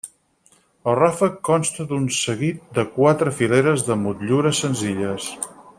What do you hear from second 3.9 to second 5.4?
de motllures senzilles.